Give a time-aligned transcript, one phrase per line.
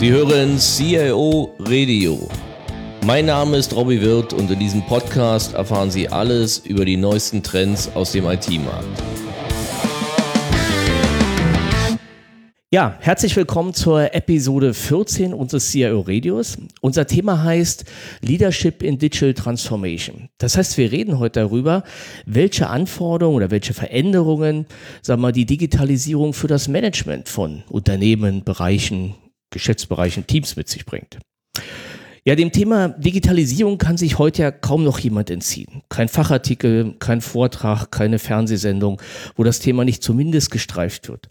[0.00, 2.26] Sie hören CIO Radio.
[3.04, 7.42] Mein Name ist Robbie Wirth und in diesem Podcast erfahren Sie alles über die neuesten
[7.42, 9.02] Trends aus dem IT-Markt.
[12.70, 16.56] Ja, herzlich willkommen zur Episode 14 unseres CIO Radios.
[16.80, 17.84] Unser Thema heißt
[18.22, 20.30] Leadership in Digital Transformation.
[20.38, 21.84] Das heißt, wir reden heute darüber,
[22.24, 24.64] welche Anforderungen oder welche Veränderungen,
[25.02, 29.14] sagen wir, die Digitalisierung für das Management von Unternehmen, Bereichen,
[29.50, 31.18] Geschäftsbereichen, Teams mit sich bringt.
[32.24, 35.82] Ja, dem Thema Digitalisierung kann sich heute ja kaum noch jemand entziehen.
[35.88, 39.00] Kein Fachartikel, kein Vortrag, keine Fernsehsendung,
[39.36, 41.30] wo das Thema nicht zumindest gestreift wird.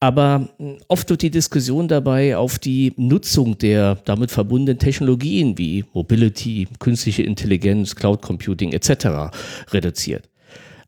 [0.00, 5.84] Aber hm, oft wird die Diskussion dabei auf die Nutzung der damit verbundenen Technologien wie
[5.94, 9.32] Mobility, künstliche Intelligenz, Cloud Computing etc.
[9.72, 10.28] reduziert.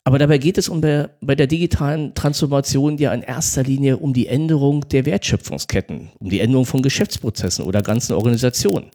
[0.08, 4.14] Aber dabei geht es um der, bei der digitalen Transformation ja in erster Linie um
[4.14, 8.86] die Änderung der Wertschöpfungsketten, um die Änderung von Geschäftsprozessen oder ganzen Organisationen.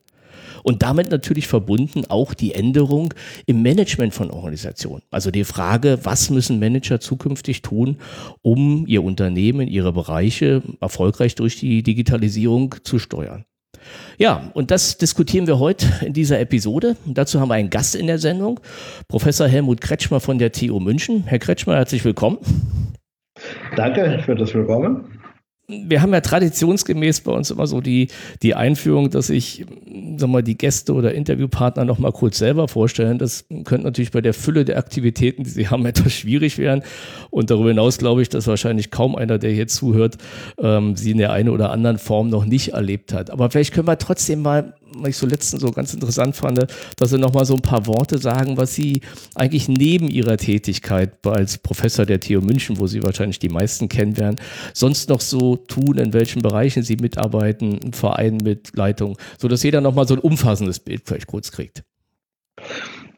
[0.64, 3.14] Und damit natürlich verbunden auch die Änderung
[3.46, 5.04] im Management von Organisationen.
[5.12, 7.98] Also die Frage, was müssen Manager zukünftig tun,
[8.42, 13.46] um ihr Unternehmen, ihre Bereiche erfolgreich durch die Digitalisierung zu steuern.
[14.18, 16.96] Ja, und das diskutieren wir heute in dieser Episode.
[17.06, 18.60] Und dazu haben wir einen Gast in der Sendung,
[19.08, 21.24] Professor Helmut Kretschmer von der TU München.
[21.26, 22.38] Herr Kretschmer, herzlich willkommen.
[23.76, 25.23] Danke für das Willkommen
[25.68, 28.10] wir haben ja traditionsgemäß bei uns immer so die,
[28.42, 29.66] die Einführung, dass ich,
[30.18, 33.18] sag mal, die Gäste oder Interviewpartner noch mal kurz selber vorstellen.
[33.18, 36.84] Das könnte natürlich bei der Fülle der Aktivitäten, die sie haben, etwas schwierig werden.
[37.30, 40.18] Und darüber hinaus glaube ich, dass wahrscheinlich kaum einer, der hier zuhört,
[40.58, 43.30] ähm, sie in der einen oder anderen Form noch nicht erlebt hat.
[43.30, 46.66] Aber vielleicht können wir trotzdem mal was ich so letztens so ganz interessant fand,
[46.98, 49.02] dass Sie nochmal so ein paar Worte sagen, was Sie
[49.36, 54.18] eigentlich neben Ihrer Tätigkeit als Professor der TU München, wo Sie wahrscheinlich die meisten kennen
[54.18, 54.36] werden,
[54.74, 59.82] sonst noch so tun, in welchen Bereichen Sie mitarbeiten, im Verein mit Leitung, sodass jeder
[59.82, 61.84] nochmal so ein umfassendes Bild vielleicht kurz kriegt.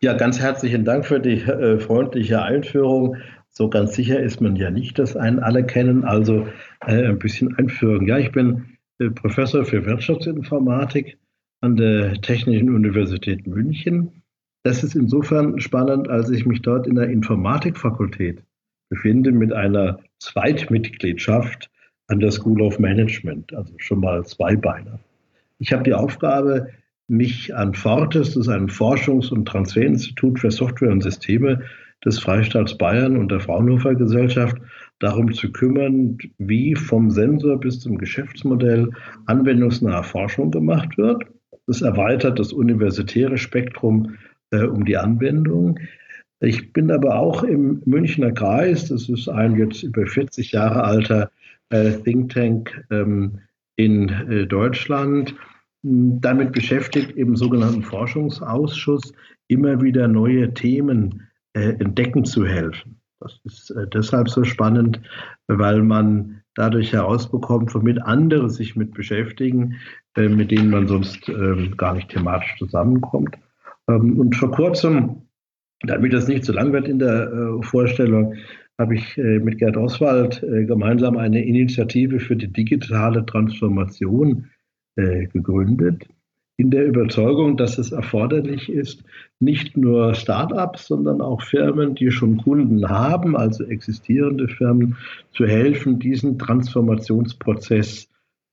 [0.02, 3.18] Ja, ganz herzlichen Dank für die äh, freundliche Einführung.
[3.50, 6.04] So ganz sicher ist man ja nicht, dass einen alle kennen.
[6.04, 6.48] Also
[6.86, 8.06] äh, ein bisschen Einführung.
[8.08, 8.66] Ja, ich bin
[9.00, 11.18] äh, Professor für Wirtschaftsinformatik
[11.66, 14.22] an der Technischen Universität München.
[14.64, 18.44] Das ist insofern spannend, als ich mich dort in der Informatikfakultät
[18.90, 21.72] befinde mit einer Zweitmitgliedschaft
[22.08, 25.00] an der School of Management, also schon mal zwei Beine.
[25.58, 26.70] Ich habe die Aufgabe,
[27.08, 31.64] mich an Fortes, das ist ein Forschungs- und Transferinstitut für Software und Systeme
[32.06, 34.58] des Freistaats Bayern und der Fraunhofer Gesellschaft,
[35.00, 38.92] darum zu kümmern, wie vom Sensor bis zum Geschäftsmodell
[39.26, 41.26] anwendungsnahe Forschung gemacht wird.
[41.68, 44.18] Das erweitert das universitäre Spektrum
[44.52, 45.80] äh, um die Anwendung.
[46.40, 51.32] Ich bin aber auch im Münchner Kreis, das ist ein jetzt über 40 Jahre alter
[51.70, 53.40] äh, Think Tank ähm,
[53.78, 55.34] in äh, Deutschland,
[55.82, 59.14] damit beschäftigt, im sogenannten Forschungsausschuss
[59.48, 63.00] immer wieder neue Themen äh, entdecken zu helfen.
[63.20, 65.00] Das ist äh, deshalb so spannend,
[65.48, 69.76] weil man dadurch herausbekommt, womit andere sich mit beschäftigen,
[70.16, 73.36] äh, mit denen man sonst äh, gar nicht thematisch zusammenkommt.
[73.90, 75.24] Ähm, und vor kurzem,
[75.82, 78.36] damit das nicht zu lang wird in der äh, Vorstellung,
[78.78, 84.50] habe ich äh, mit Gerd Oswald gemeinsam eine Initiative für die digitale Transformation
[84.98, 86.08] gegründet
[86.58, 89.04] in der Überzeugung, dass es erforderlich ist,
[89.40, 94.96] nicht nur Start-ups, sondern auch Firmen, die schon Kunden haben, also existierende Firmen,
[95.34, 98.08] zu helfen, diesen Transformationsprozess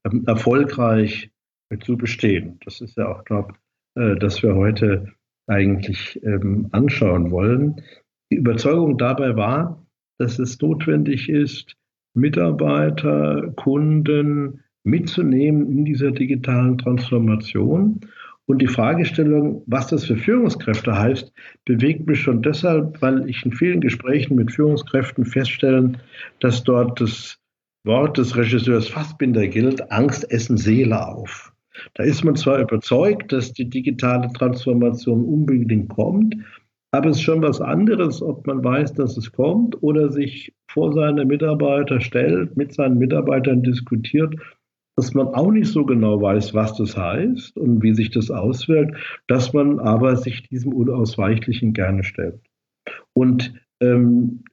[0.05, 1.31] ähm, erfolgreich
[1.79, 2.59] zu bestehen.
[2.65, 3.55] Das ist ja auch, glaube
[3.95, 5.13] äh, das wir heute
[5.47, 7.83] eigentlich ähm, anschauen wollen.
[8.31, 9.85] Die Überzeugung dabei war,
[10.19, 11.77] dass es notwendig ist,
[12.15, 18.01] Mitarbeiter, Kunden, mitzunehmen in dieser digitalen Transformation.
[18.47, 21.33] Und die Fragestellung, was das für Führungskräfte heißt,
[21.65, 25.93] bewegt mich schon deshalb, weil ich in vielen Gesprächen mit Führungskräften feststelle,
[26.41, 27.39] dass dort das
[27.85, 31.53] Wort des Regisseurs Fassbinder gilt, Angst essen Seele auf.
[31.95, 36.37] Da ist man zwar überzeugt, dass die digitale Transformation unbedingt kommt,
[36.91, 40.93] aber es ist schon was anderes, ob man weiß, dass es kommt oder sich vor
[40.93, 44.35] seine Mitarbeiter stellt, mit seinen Mitarbeitern diskutiert
[44.97, 48.97] dass man auch nicht so genau weiß, was das heißt und wie sich das auswirkt,
[49.27, 52.41] dass man aber sich diesem Unausweichlichen gerne stellt.
[53.15, 53.55] Und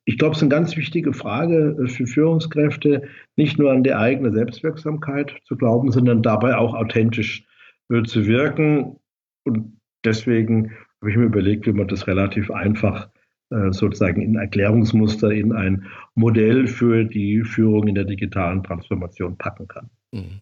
[0.06, 3.04] ich glaube, es ist eine ganz wichtige Frage äh, für Führungskräfte,
[3.36, 7.46] nicht nur an die eigene Selbstwirksamkeit zu glauben, sondern dabei auch authentisch
[7.90, 8.98] äh, zu wirken.
[9.44, 13.10] Und deswegen habe ich mir überlegt, wie man das relativ einfach
[13.52, 15.86] äh, sozusagen in Erklärungsmuster, in ein
[16.16, 19.90] Modell für die Führung in der digitalen Transformation packen kann.
[20.12, 20.42] Mhm.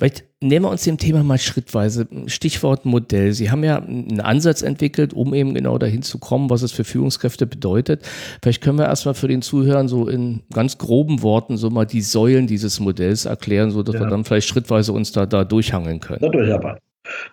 [0.00, 2.08] Vielleicht nehmen wir uns dem Thema mal schrittweise.
[2.24, 3.34] Stichwort Modell.
[3.34, 6.84] Sie haben ja einen Ansatz entwickelt, um eben genau dahin zu kommen, was es für
[6.84, 8.08] Führungskräfte bedeutet.
[8.42, 12.00] Vielleicht können wir erstmal für den Zuhörern so in ganz groben Worten so mal die
[12.00, 14.00] Säulen dieses Modells erklären, sodass ja.
[14.00, 16.20] wir dann vielleicht schrittweise uns da, da durchhangeln können.
[16.22, 16.78] Natürlich, aber.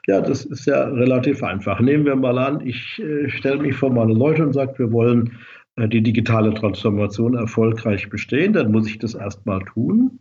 [0.06, 1.80] Ja, das ist ja relativ einfach.
[1.80, 5.38] Nehmen wir mal an, ich äh, stelle mich vor meine Leute und sage, wir wollen
[5.78, 10.20] äh, die digitale Transformation erfolgreich bestehen, dann muss ich das erstmal tun.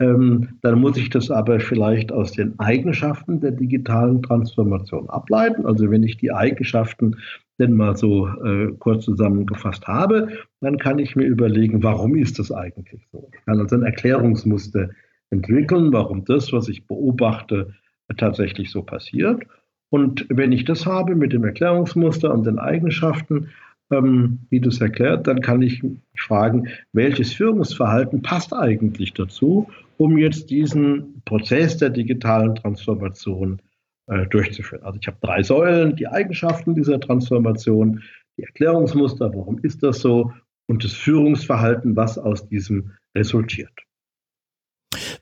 [0.00, 5.66] Ähm, dann muss ich das aber vielleicht aus den Eigenschaften der digitalen Transformation ableiten.
[5.66, 7.18] Also wenn ich die Eigenschaften
[7.58, 10.28] denn mal so äh, kurz zusammengefasst habe,
[10.62, 13.28] dann kann ich mir überlegen, warum ist das eigentlich so?
[13.32, 14.88] Ich kann also ein Erklärungsmuster
[15.28, 17.74] entwickeln, warum das, was ich beobachte,
[18.16, 19.42] tatsächlich so passiert.
[19.90, 23.48] Und wenn ich das habe mit dem Erklärungsmuster und den Eigenschaften,
[23.90, 25.82] ähm, wie das erklärt, dann kann ich
[26.16, 33.60] fragen, welches Führungsverhalten passt eigentlich dazu, um jetzt diesen Prozess der digitalen Transformation
[34.06, 34.82] äh, durchzuführen.
[34.82, 38.02] Also ich habe drei Säulen, die Eigenschaften dieser Transformation,
[38.36, 40.32] die Erklärungsmuster, warum ist das so,
[40.66, 43.72] und das Führungsverhalten, was aus diesem resultiert.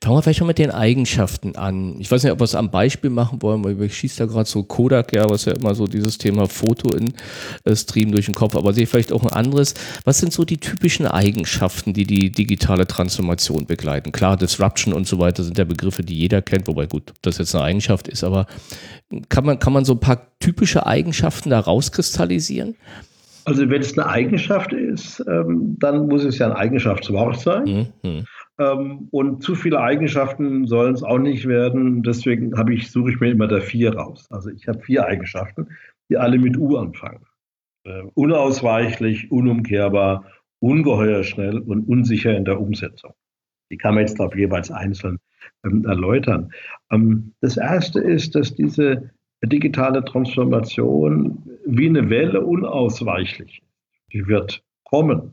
[0.02, 2.00] Fangen wir vielleicht mal mit den Eigenschaften an.
[2.00, 4.48] Ich weiß nicht, ob wir es am Beispiel machen wollen, weil ich schieße da gerade
[4.48, 7.12] so Kodak, ja, was ja immer so dieses Thema Foto in
[7.64, 9.74] äh, Stream durch den Kopf, aber sehe vielleicht auch ein anderes.
[10.04, 14.10] Was sind so die typischen Eigenschaften, die die digitale Transformation begleiten?
[14.10, 17.54] Klar, Disruption und so weiter sind ja Begriffe, die jeder kennt, wobei gut, das jetzt
[17.54, 18.46] eine Eigenschaft ist, aber
[19.28, 22.74] kann man, kann man so ein paar typische Eigenschaften da rauskristallisieren?
[23.44, 27.88] Also wenn es eine Eigenschaft ist, ähm, dann muss es ja ein Eigenschaftswort sein.
[28.02, 28.26] Mhm.
[28.58, 32.02] Ähm, und zu viele Eigenschaften sollen es auch nicht werden.
[32.02, 34.26] Deswegen ich, suche ich mir immer da vier raus.
[34.30, 35.68] Also ich habe vier Eigenschaften,
[36.10, 37.24] die alle mit U anfangen.
[37.84, 40.24] Äh, unausweichlich, unumkehrbar,
[40.60, 43.14] ungeheuer schnell und unsicher in der Umsetzung.
[43.70, 45.18] Die kann man jetzt auf jeweils einzeln
[45.64, 46.52] ähm, erläutern.
[46.90, 49.10] Ähm, das erste ist, dass diese
[49.44, 54.12] digitale Transformation wie eine Welle unausweichlich ist.
[54.12, 55.30] Die wird kommen.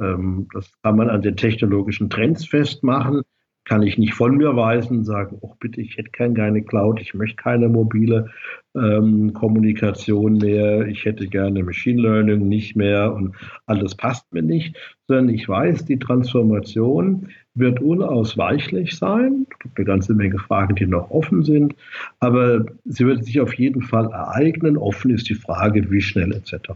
[0.00, 3.22] Ähm, das kann man an den technologischen Trends festmachen.
[3.64, 7.36] Kann ich nicht von mir weisen, sagen, oh bitte, ich hätte keine Cloud, ich möchte
[7.36, 8.30] keine mobile
[8.74, 13.36] ähm, Kommunikation mehr, ich hätte gerne Machine Learning nicht mehr und
[13.66, 14.76] alles passt mir nicht,
[15.06, 19.46] sondern ich weiß, die Transformation wird unausweichlich sein.
[19.50, 21.74] Es gibt eine ganze Menge Fragen, die noch offen sind,
[22.18, 24.78] aber sie wird sich auf jeden Fall ereignen.
[24.78, 26.72] Offen ist die Frage, wie schnell etc.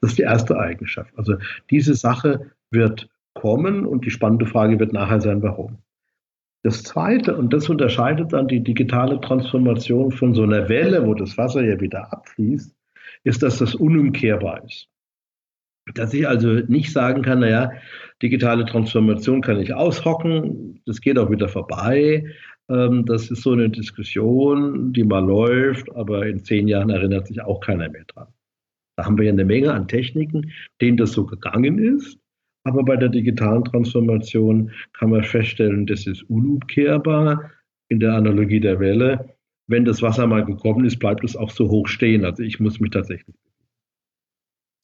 [0.00, 1.12] Das ist die erste Eigenschaft.
[1.16, 1.36] Also
[1.70, 5.78] diese Sache wird kommen und die spannende Frage wird nachher sein, warum.
[6.62, 11.38] Das Zweite, und das unterscheidet dann die digitale Transformation von so einer Welle, wo das
[11.38, 12.74] Wasser ja wieder abfließt,
[13.24, 14.88] ist, dass das unumkehrbar ist.
[15.94, 17.70] Dass ich also nicht sagen kann, naja,
[18.20, 22.24] digitale Transformation kann ich aushocken, das geht auch wieder vorbei.
[22.68, 27.42] Ähm, das ist so eine Diskussion, die mal läuft, aber in zehn Jahren erinnert sich
[27.42, 28.28] auch keiner mehr dran.
[28.96, 32.18] Da haben wir ja eine Menge an Techniken, denen das so gegangen ist.
[32.66, 37.52] Aber bei der digitalen Transformation kann man feststellen, das ist unumkehrbar
[37.88, 39.36] in der Analogie der Welle.
[39.68, 42.24] Wenn das Wasser mal gekommen ist, bleibt es auch so hoch stehen.
[42.24, 43.36] Also ich muss mich tatsächlich.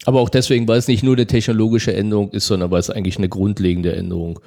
[0.05, 3.19] Aber auch deswegen, weil es nicht nur eine technologische Änderung ist, sondern weil es eigentlich
[3.19, 4.39] eine grundlegende Änderung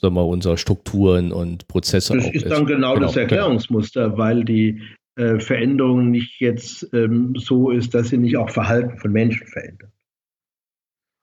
[0.00, 2.34] sagen wir, unserer Strukturen und Prozesse das ist.
[2.34, 4.82] Das ist dann genau, genau das Erklärungsmuster, weil die
[5.14, 9.92] äh, Veränderung nicht jetzt ähm, so ist, dass sie nicht auch Verhalten von Menschen verändert.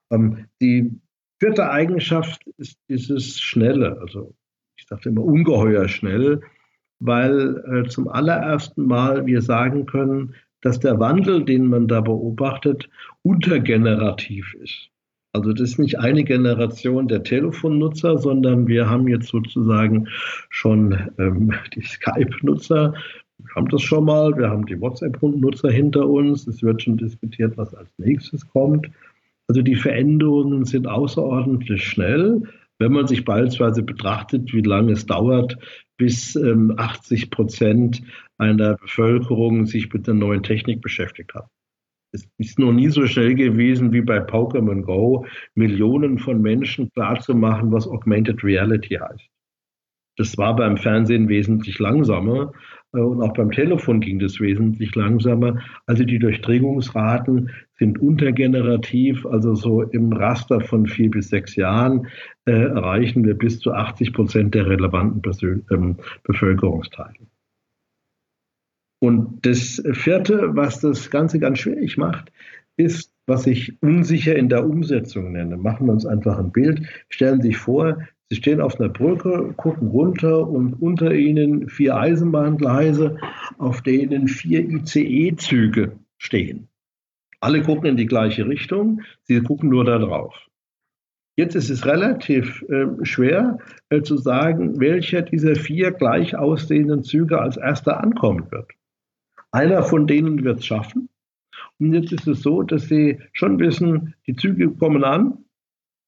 [0.09, 1.01] Ähm, die
[1.39, 4.33] vierte Eigenschaft ist dieses Schnelle, also
[4.77, 6.41] ich sagte immer ungeheuer schnell,
[6.99, 12.89] weil äh, zum allerersten Mal wir sagen können, dass der Wandel, den man da beobachtet,
[13.21, 14.89] untergenerativ ist.
[15.31, 20.07] Also das ist nicht eine Generation der Telefonnutzer, sondern wir haben jetzt sozusagen
[20.49, 22.93] schon ähm, die Skype-Nutzer.
[23.37, 26.47] Wir haben das schon mal, wir haben die WhatsApp-Nutzer hinter uns.
[26.47, 28.89] Es wird schon diskutiert, was als nächstes kommt.
[29.49, 32.43] Also die Veränderungen sind außerordentlich schnell.
[32.77, 35.57] Wenn man sich beispielsweise betrachtet, wie lange es dauert,
[35.97, 38.03] bis ähm, 80 Prozent
[38.37, 41.47] einer Bevölkerung sich mit der neuen Technik beschäftigt hat.
[42.11, 45.25] Es ist noch nie so schnell gewesen wie bei Pokémon Go,
[45.55, 49.29] Millionen von Menschen klarzumachen, was Augmented Reality heißt.
[50.17, 52.51] Das war beim Fernsehen wesentlich langsamer.
[52.93, 55.59] Äh, und auch beim Telefon ging das wesentlich langsamer.
[55.85, 62.07] Also die Durchdringungsraten sind untergenerativ, also so im Raster von vier bis sechs Jahren
[62.45, 67.27] äh, erreichen wir bis zu 80 Prozent der relevanten Persön ähm, Bevölkerungsteile.
[69.01, 72.33] Und das vierte, was das Ganze ganz schwierig macht,
[72.75, 75.55] ist, was ich unsicher in der Umsetzung nenne.
[75.55, 76.85] Machen wir uns einfach ein Bild.
[77.09, 81.95] Stellen Sie sich vor, Sie stehen auf einer Brücke, gucken runter und unter ihnen vier
[81.95, 83.17] Eisenbahngleise,
[83.57, 86.67] auf denen vier ICE-Züge stehen.
[87.39, 90.35] Alle gucken in die gleiche Richtung, sie gucken nur da drauf.
[91.37, 93.59] Jetzt ist es relativ äh, schwer
[93.89, 98.71] äh, zu sagen, welcher dieser vier gleich aussehenden Züge als erster ankommen wird.
[99.51, 101.09] Einer von denen wird es schaffen.
[101.79, 105.45] Und jetzt ist es so, dass Sie schon wissen, die Züge kommen an,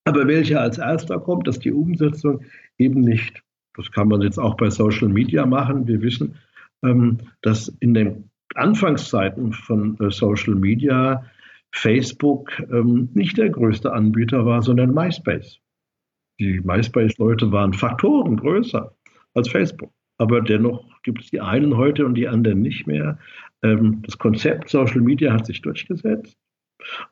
[0.05, 2.41] aber welcher als erster kommt, dass die Umsetzung
[2.77, 3.43] eben nicht.
[3.75, 5.87] Das kann man jetzt auch bei Social Media machen.
[5.87, 6.35] Wir wissen,
[6.83, 11.25] ähm, dass in den Anfangszeiten von äh, Social Media
[11.71, 15.59] Facebook ähm, nicht der größte Anbieter war, sondern MySpace.
[16.39, 18.93] Die MySpace-Leute waren Faktoren größer
[19.33, 19.93] als Facebook.
[20.17, 23.17] Aber dennoch gibt es die einen heute und die anderen nicht mehr.
[23.63, 26.37] Ähm, das Konzept Social Media hat sich durchgesetzt.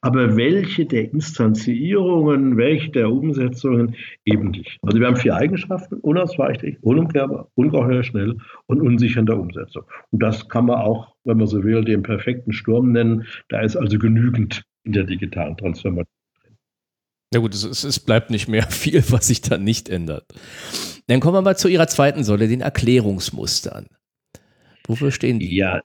[0.02, 3.96] Aber welche der Instanzierungen, welche der Umsetzungen
[4.26, 4.78] eben nicht.
[4.82, 9.84] Also wir haben vier Eigenschaften, unausweichlich, unumkehrbar, ungeheuer schnell und unsicher in der Umsetzung.
[10.12, 13.26] Und das kann man auch, wenn man so will, den perfekten Sturm nennen.
[13.50, 16.14] Da ist also genügend in der digitalen Transformation.
[17.32, 20.26] Na gut, es, es, bleibt nicht mehr viel, was sich da nicht ändert.
[21.08, 23.88] Dann kommen wir mal zu Ihrer zweiten Säule, den Erklärungsmustern.
[24.88, 25.56] Wofür stehen die?
[25.56, 25.82] Ja,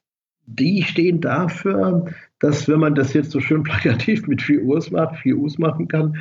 [0.47, 2.05] die stehen dafür,
[2.45, 5.87] dass wenn man das jetzt so schön plakativ mit vier U's macht, vier U's machen
[5.87, 6.15] kann,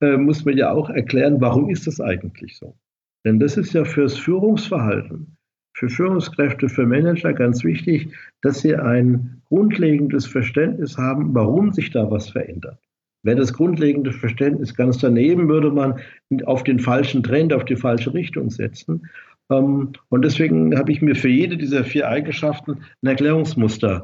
[0.00, 2.76] äh, muss man ja auch erklären, warum ist das eigentlich so?
[3.26, 5.36] Denn das ist ja fürs Führungsverhalten,
[5.76, 8.08] für Führungskräfte, für Manager ganz wichtig,
[8.42, 12.78] dass sie ein grundlegendes Verständnis haben, warum sich da was verändert.
[13.24, 15.98] Wäre das grundlegende Verständnis ganz daneben, würde man
[16.44, 19.08] auf den falschen Trend, auf die falsche Richtung setzen.
[19.50, 24.02] Ähm, und deswegen habe ich mir für jede dieser vier Eigenschaften ein Erklärungsmuster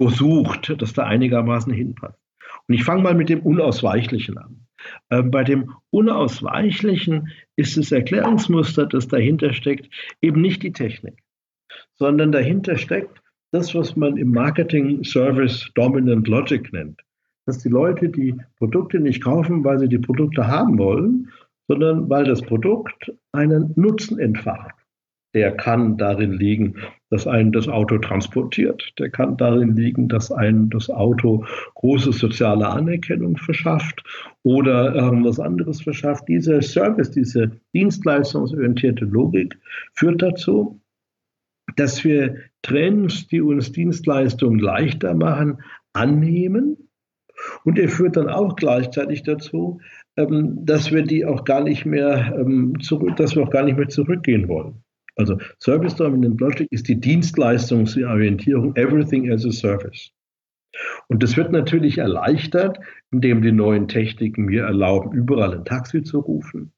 [0.00, 2.18] ähm, gesucht, das da einigermaßen hinpasst.
[2.68, 4.66] Und ich fange mal mit dem Unausweichlichen an.
[5.10, 9.88] Ähm, bei dem Unausweichlichen ist das Erklärungsmuster, das dahinter steckt,
[10.20, 11.22] eben nicht die Technik,
[11.98, 17.00] sondern dahinter steckt das, was man im Marketing Service Dominant Logic nennt.
[17.46, 21.30] Dass die Leute die Produkte nicht kaufen, weil sie die Produkte haben wollen,
[21.66, 24.79] sondern weil das Produkt einen Nutzen entfacht.
[25.34, 26.74] Der kann darin liegen,
[27.10, 28.92] dass einen das Auto transportiert.
[28.98, 31.44] Der kann darin liegen, dass einen das Auto
[31.74, 34.02] große soziale Anerkennung verschafft
[34.42, 36.28] oder ähm, was anderes verschafft.
[36.28, 39.58] Dieser Service, diese dienstleistungsorientierte Logik
[39.94, 40.80] führt dazu,
[41.76, 46.76] dass wir Trends, die uns Dienstleistungen leichter machen, annehmen.
[47.64, 49.80] Und er führt dann auch gleichzeitig dazu,
[50.16, 52.74] ähm, dass wir die auch gar nicht mehr ähm,
[53.16, 54.82] dass wir auch gar nicht mehr zurückgehen wollen.
[55.20, 60.10] Also Service Dominant Logic ist die Dienstleistungsorientierung, Everything as a Service.
[61.08, 62.78] Und das wird natürlich erleichtert,
[63.10, 66.72] indem die neuen Techniken mir erlauben, überall ein Taxi zu rufen,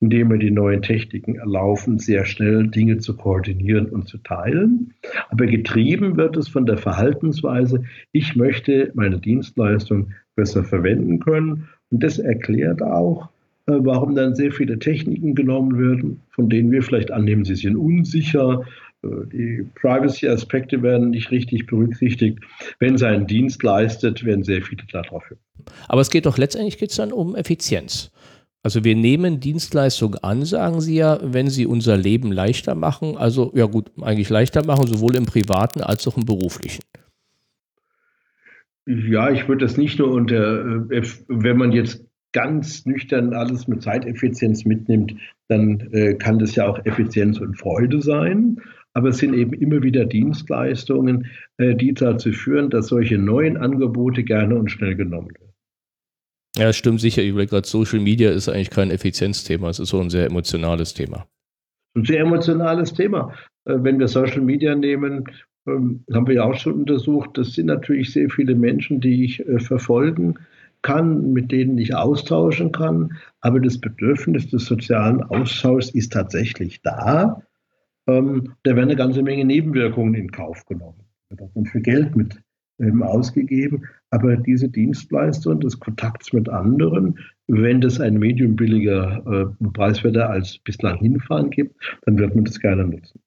[0.00, 4.94] indem mir die neuen Techniken erlauben, sehr schnell Dinge zu koordinieren und zu teilen.
[5.30, 12.04] Aber getrieben wird es von der Verhaltensweise, ich möchte meine Dienstleistung besser verwenden können und
[12.04, 13.30] das erklärt auch,
[13.68, 18.64] warum dann sehr viele Techniken genommen werden, von denen wir vielleicht annehmen, sie sind unsicher,
[19.02, 22.38] äh, die Privacy-Aspekte werden nicht richtig berücksichtigt.
[22.78, 25.40] Wenn es einen Dienst leistet, werden sehr viele darauf hören.
[25.88, 28.10] Aber es geht doch letztendlich geht's dann um Effizienz.
[28.62, 33.16] Also wir nehmen Dienstleistungen an, sagen Sie ja, wenn sie unser Leben leichter machen.
[33.16, 36.82] Also ja gut, eigentlich leichter machen, sowohl im privaten als auch im beruflichen.
[38.86, 42.07] Ja, ich würde das nicht nur unter, äh, wenn man jetzt
[42.38, 45.12] ganz nüchtern alles mit Zeiteffizienz mitnimmt,
[45.48, 48.60] dann äh, kann das ja auch Effizienz und Freude sein.
[48.94, 51.26] Aber es sind eben immer wieder Dienstleistungen,
[51.56, 55.52] äh, die dazu führen, dass solche neuen Angebote gerne und schnell genommen werden.
[56.56, 57.22] Ja, stimmt sicher.
[57.22, 59.68] Ich überlege gerade, Social Media ist eigentlich kein Effizienzthema.
[59.70, 61.26] Es ist so ein sehr emotionales Thema.
[61.96, 63.34] Ein sehr emotionales Thema.
[63.64, 65.24] Wenn wir Social Media nehmen,
[65.66, 69.40] ähm, haben wir ja auch schon untersucht, das sind natürlich sehr viele Menschen, die ich
[69.40, 70.38] äh, verfolgen
[70.82, 73.16] kann, mit denen ich austauschen kann.
[73.40, 77.42] Aber das Bedürfnis des sozialen Austauschs ist tatsächlich da.
[78.06, 81.04] Ähm, da werden eine ganze Menge Nebenwirkungen in Kauf genommen.
[81.28, 82.40] Da wird auch viel Geld mit
[82.80, 83.84] ähm, ausgegeben.
[84.10, 87.18] Aber diese Dienstleistung des Kontakts mit anderen,
[87.48, 92.58] wenn das ein Medium billiger, äh, preiswerter als bislang hinfahren gibt, dann wird man das
[92.60, 93.20] gerne nutzen.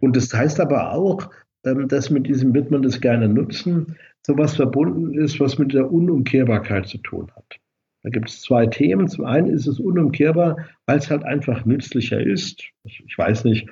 [0.00, 1.30] Und das heißt aber auch,
[1.64, 6.86] dass mit diesem wird man das gerne nutzen, sowas verbunden ist, was mit der Unumkehrbarkeit
[6.86, 7.58] zu tun hat.
[8.02, 9.08] Da gibt es zwei Themen.
[9.08, 12.62] Zum einen ist es unumkehrbar, weil es halt einfach nützlicher ist.
[12.84, 13.68] Ich weiß nicht,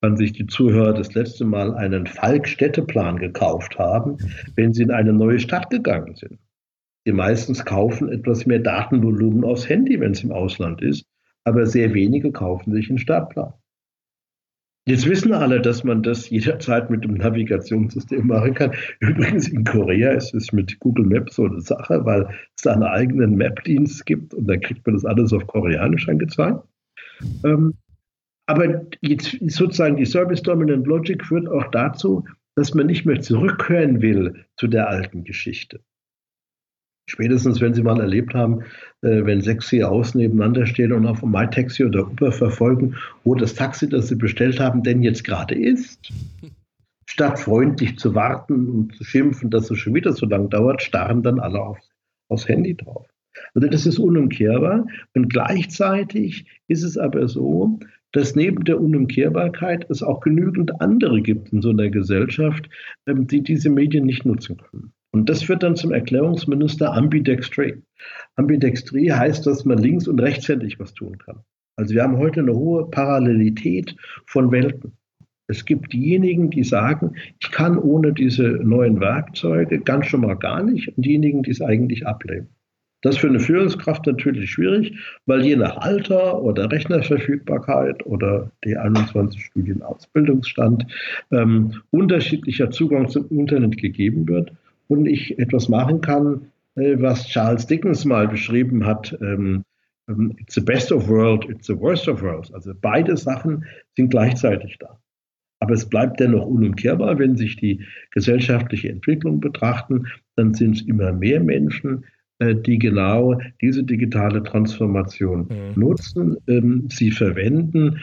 [0.00, 4.18] wann sich die Zuhörer das letzte Mal einen Falk-Städteplan gekauft haben,
[4.56, 6.38] wenn sie in eine neue Stadt gegangen sind.
[7.06, 11.06] Die meistens kaufen etwas mehr Datenvolumen aufs Handy, wenn es im Ausland ist,
[11.44, 13.54] aber sehr wenige kaufen sich einen Startplan.
[14.88, 18.72] Jetzt wissen alle, dass man das jederzeit mit dem Navigationssystem machen kann.
[19.00, 22.84] Übrigens in Korea ist es mit Google Maps so eine Sache, weil es da einen
[22.84, 26.62] eigenen Map-Dienst gibt und dann kriegt man das alles auf Koreanisch angezeigt.
[27.44, 27.74] Ähm,
[28.46, 32.24] aber jetzt sozusagen die Service Dominant Logic führt auch dazu,
[32.54, 35.80] dass man nicht mehr zurückhören will zu der alten Geschichte.
[37.08, 38.62] Spätestens, wenn Sie mal erlebt haben,
[39.02, 43.88] äh, wenn sechs CEOs nebeneinander stehen und auf MyTaxi oder Uber verfolgen, wo das Taxi,
[43.88, 46.12] das Sie bestellt haben, denn jetzt gerade ist.
[47.08, 51.22] Statt freundlich zu warten und zu schimpfen, dass es schon wieder so lang dauert, starren
[51.22, 51.78] dann alle auf,
[52.28, 53.06] aufs Handy drauf.
[53.54, 54.86] Also das ist unumkehrbar.
[55.14, 57.78] Und gleichzeitig ist es aber so,
[58.10, 62.68] dass neben der Unumkehrbarkeit es auch genügend andere gibt in so einer Gesellschaft,
[63.06, 64.92] ähm, die diese Medien nicht nutzen können.
[65.16, 67.82] Und das wird dann zum Erklärungsminister Ambidextrie.
[68.34, 71.38] Ambidextrie heißt, dass man links- und rechtshändig was tun kann.
[71.76, 73.96] Also wir haben heute eine hohe Parallelität
[74.26, 74.92] von Welten.
[75.46, 80.62] Es gibt diejenigen, die sagen, ich kann ohne diese neuen Werkzeuge ganz schon mal gar
[80.62, 82.48] nicht, und diejenigen, die es eigentlich ablehnen.
[83.00, 89.38] Das ist für eine Führungskraft natürlich schwierig, weil je nach Alter oder Rechnerverfügbarkeit oder D21
[89.38, 90.86] Studienausbildungsstand
[91.32, 94.52] ähm, unterschiedlicher Zugang zum Internet gegeben wird
[94.88, 99.16] und ich etwas machen kann, äh, was Charles Dickens mal beschrieben hat.
[99.20, 99.64] Ähm,
[100.08, 102.52] ähm, it's the best of world, it's the worst of worlds.
[102.52, 103.64] Also beide Sachen
[103.96, 104.98] sind gleichzeitig da.
[105.60, 111.12] Aber es bleibt dennoch unumkehrbar, wenn sich die gesellschaftliche Entwicklung betrachten, dann sind es immer
[111.12, 112.04] mehr Menschen,
[112.38, 115.80] äh, die genau diese digitale Transformation mhm.
[115.80, 118.00] nutzen, ähm, sie verwenden.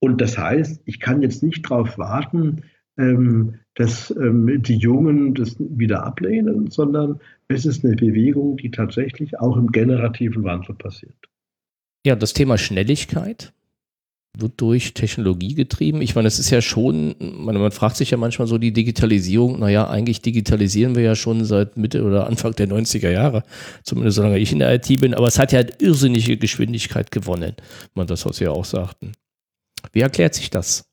[0.00, 2.62] Und das heißt, ich kann jetzt nicht darauf warten,
[2.96, 9.56] dass ähm, die Jungen das wieder ablehnen, sondern es ist eine Bewegung, die tatsächlich auch
[9.56, 11.14] im generativen Wandel passiert.
[12.06, 13.52] Ja, das Thema Schnelligkeit
[14.38, 16.02] wird durch Technologie getrieben.
[16.02, 19.58] Ich meine, es ist ja schon, man, man, fragt sich ja manchmal so die Digitalisierung,
[19.58, 23.44] naja, eigentlich digitalisieren wir ja schon seit Mitte oder Anfang der 90er Jahre,
[23.82, 27.54] zumindest solange ich in der IT bin, aber es hat ja irrsinnige Geschwindigkeit gewonnen,
[27.94, 29.12] man das, was Sie auch sagten.
[29.92, 30.84] Wie erklärt sich das?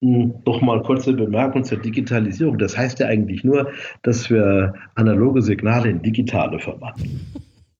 [0.00, 2.56] Noch mal kurze Bemerkung zur Digitalisierung.
[2.56, 3.70] Das heißt ja eigentlich nur,
[4.02, 7.20] dass wir analoge Signale in digitale verwandeln.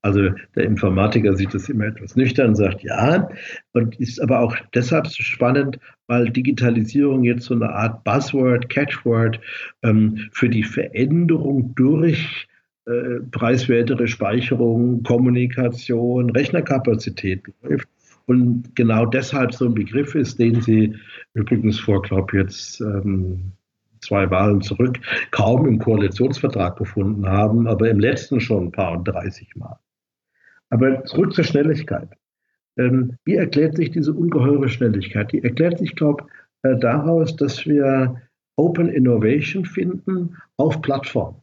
[0.03, 3.29] Also der Informatiker sieht das immer etwas nüchtern und sagt ja,
[3.73, 9.41] und ist aber auch deshalb so spannend, weil Digitalisierung jetzt so eine Art Buzzword, Catchword
[9.83, 12.49] ähm, für die Veränderung durch
[12.87, 17.89] äh, preiswertere Speicherung, Kommunikation, Rechnerkapazität läuft
[18.31, 20.95] und genau deshalb so ein Begriff ist, den Sie
[21.35, 23.55] übrigens vor, glaube ich, jetzt ähm,
[24.03, 25.01] zwei Wahlen zurück
[25.33, 29.81] kaum im Koalitionsvertrag gefunden haben, aber im letzten schon ein paar und 30 Mal.
[30.69, 32.09] Aber zurück zur Schnelligkeit.
[32.79, 35.33] Ähm, wie erklärt sich diese ungeheure Schnelligkeit?
[35.33, 36.23] Die erklärt sich, glaube
[36.63, 38.23] ich, äh, daraus, dass wir
[38.55, 41.43] Open Innovation finden auf Plattformen.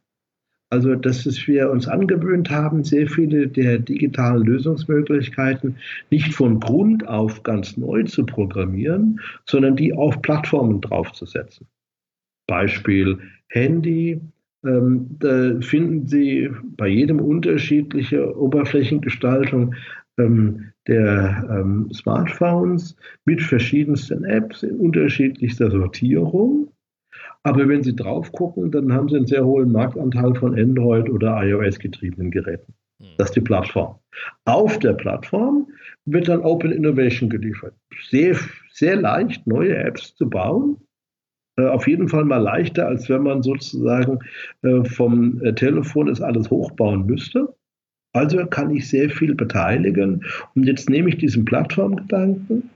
[0.69, 5.77] Also, dass wir uns angewöhnt haben, sehr viele der digitalen Lösungsmöglichkeiten
[6.11, 11.67] nicht von Grund auf ganz neu zu programmieren, sondern die auf Plattformen draufzusetzen.
[12.47, 13.17] Beispiel
[13.49, 14.19] Handy.
[14.65, 19.75] Ähm, da finden Sie bei jedem unterschiedliche Oberflächengestaltung
[20.17, 26.66] ähm, der ähm, Smartphones mit verschiedensten Apps in unterschiedlichster Sortierung.
[27.43, 31.41] Aber wenn Sie drauf gucken, dann haben Sie einen sehr hohen Marktanteil von Android- oder
[31.43, 32.73] iOS-getriebenen Geräten.
[32.99, 33.07] Hm.
[33.17, 33.95] Das ist die Plattform.
[34.45, 35.67] Auf der Plattform
[36.05, 37.73] wird dann Open Innovation geliefert.
[38.09, 38.35] Sehr,
[38.71, 40.77] sehr leicht, neue Apps zu bauen.
[41.57, 44.19] Äh, auf jeden Fall mal leichter, als wenn man sozusagen
[44.63, 47.53] äh, vom äh, Telefon es alles hochbauen müsste.
[48.13, 50.25] Also kann ich sehr viel beteiligen.
[50.55, 52.69] Und jetzt nehme ich diesen Plattformgedanken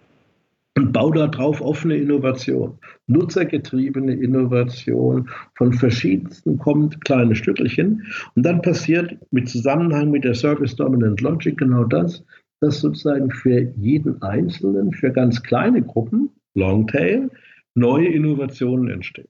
[0.78, 8.06] und baue darauf offene Innovation, nutzergetriebene Innovation von verschiedensten kommt kleine Stückelchen
[8.36, 12.24] und dann passiert mit Zusammenhang mit der Service Dominant Logic genau das,
[12.62, 17.30] dass sozusagen für jeden Einzelnen, für ganz kleine Gruppen, Longtail,
[17.76, 19.28] neue Innovationen entstehen.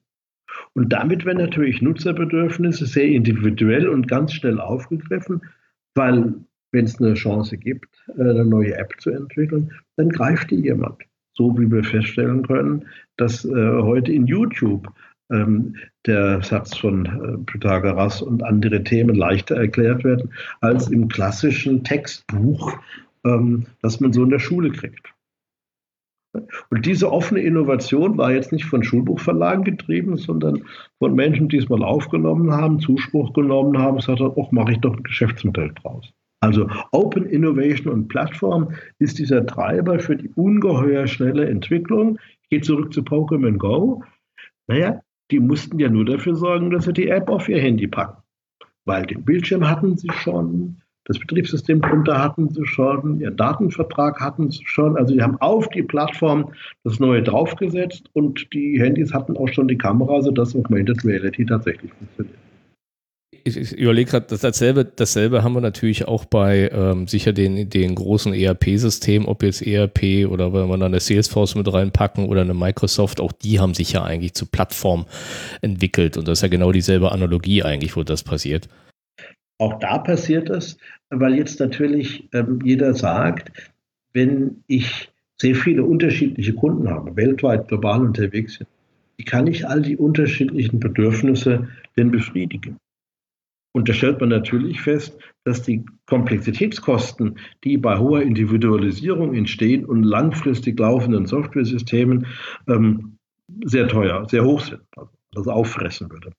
[0.74, 5.40] Und damit werden natürlich Nutzerbedürfnisse sehr individuell und ganz schnell aufgegriffen,
[5.94, 6.34] weil
[6.72, 11.02] wenn es eine Chance gibt, eine neue App zu entwickeln, dann greift die jemand
[11.34, 14.88] so wie wir feststellen können, dass äh, heute in YouTube
[15.30, 21.84] ähm, der Satz von äh, Pythagoras und andere Themen leichter erklärt werden als im klassischen
[21.84, 22.72] Textbuch,
[23.24, 25.12] ähm, das man so in der Schule kriegt.
[26.70, 30.64] Und diese offene Innovation war jetzt nicht von Schulbuchverlagen getrieben, sondern
[30.98, 34.78] von Menschen, die es mal aufgenommen haben, Zuspruch genommen haben, gesagt haben, ach, mache ich
[34.80, 36.10] doch ein Geschäftsmodell draus.
[36.42, 42.18] Also Open Innovation und Plattform ist dieser Treiber für die ungeheuer schnelle Entwicklung.
[42.42, 44.02] Ich gehe zurück zu Pokémon Go.
[44.66, 45.00] Naja,
[45.30, 48.20] die mussten ja nur dafür sorgen, dass sie die App auf ihr Handy packen.
[48.84, 54.50] Weil den Bildschirm hatten sie schon, das Betriebssystem drunter hatten sie schon, ihren Datenvertrag hatten
[54.50, 54.96] sie schon.
[54.96, 56.50] Also die haben auf die Plattform
[56.82, 61.92] das Neue draufgesetzt und die Handys hatten auch schon die Kamera, sodass Augmented Reality tatsächlich
[61.92, 62.41] funktioniert
[63.44, 67.94] ich, ich überlege gerade, dasselbe, dasselbe haben wir natürlich auch bei ähm, sicher den, den
[67.94, 72.54] großen ERP-Systemen, ob jetzt ERP oder wenn wir dann eine Salesforce mit reinpacken oder eine
[72.54, 75.06] Microsoft, auch die haben sich ja eigentlich zu Plattform
[75.60, 78.68] entwickelt und das ist ja genau dieselbe Analogie eigentlich, wo das passiert.
[79.58, 80.76] Auch da passiert es,
[81.10, 83.52] weil jetzt natürlich ähm, jeder sagt,
[84.12, 85.08] wenn ich
[85.40, 88.68] sehr viele unterschiedliche Kunden habe, weltweit global unterwegs sind,
[89.16, 92.76] wie kann ich all die unterschiedlichen Bedürfnisse denn befriedigen?
[93.72, 100.02] Und da stellt man natürlich fest, dass die Komplexitätskosten, die bei hoher Individualisierung entstehen und
[100.02, 102.26] langfristig laufenden Softwaresystemen
[102.68, 103.16] ähm,
[103.64, 104.82] sehr teuer, sehr hoch sind.
[104.96, 106.32] Also das auffressen würde.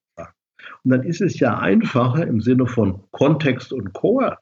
[0.84, 4.38] Und dann ist es ja einfacher im Sinne von Kontext und Core,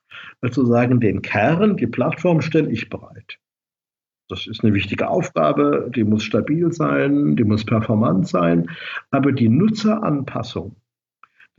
[0.51, 3.37] zu sagen, den Kern, die Plattform stelle ich bereit.
[4.27, 8.69] Das ist eine wichtige Aufgabe, die muss stabil sein, die muss performant sein,
[9.11, 10.75] aber die Nutzeranpassung,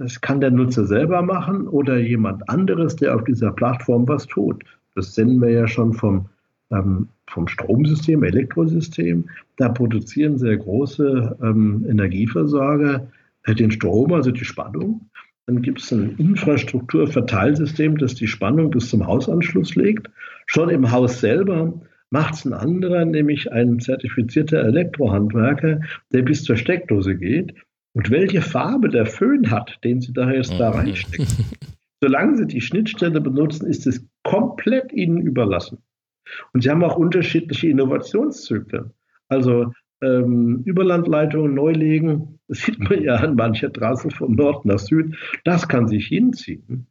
[0.03, 4.65] das kann der Nutzer selber machen oder jemand anderes, der auf dieser Plattform was tut.
[4.97, 6.27] Das senden wir ja schon vom,
[6.71, 9.31] ähm, vom Stromsystem, Elektrosystem.
[9.57, 13.07] Da produzieren sehr große ähm, Energieversorger
[13.45, 15.09] äh, den Strom, also die Spannung.
[15.47, 20.11] Dann gibt es ein Infrastrukturverteilsystem, das die Spannung bis zum Hausanschluss legt.
[20.47, 21.73] Schon im Haus selber
[22.11, 25.81] macht es ein anderer, nämlich ein zertifizierter Elektrohandwerker,
[26.13, 27.55] der bis zur Steckdose geht
[27.95, 30.77] und welche Farbe der Föhn hat, den Sie da jetzt da mhm.
[30.79, 31.27] reinstecken.
[32.01, 35.79] Solange Sie die Schnittstelle benutzen, ist es komplett Ihnen überlassen.
[36.53, 38.93] Und Sie haben auch unterschiedliche Innovationszyklen.
[39.29, 44.79] Also ähm, Überlandleitungen neu legen, das sieht man ja an mancher Trasse von Nord nach
[44.79, 46.87] Süd, das kann sich hinziehen.